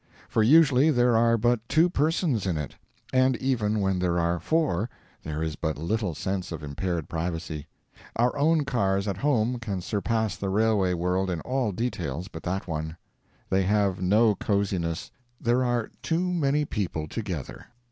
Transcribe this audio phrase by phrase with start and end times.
[0.27, 2.73] For usually there are but two persons in it;
[3.13, 4.89] and even when there are four
[5.21, 7.67] there is but little sense of impaired privacy.
[8.15, 12.67] Our own cars at home can surpass the railway world in all details but that
[12.67, 12.97] one:
[13.51, 17.67] they have no cosiness; there are too many people together.